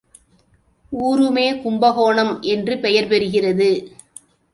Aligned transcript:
ஊருமே 0.91 1.45
கும்பகோணம் 1.61 2.41
என்று 2.41 2.77
பெயர் 2.77 3.07
பெறுகிறது. 3.07 3.69